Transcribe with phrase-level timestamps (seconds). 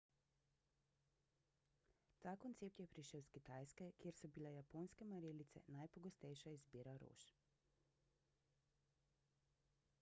[2.23, 7.27] ta koncept je prišel s kitajske kjer so bile japonske marelice najpogostejša izbira rož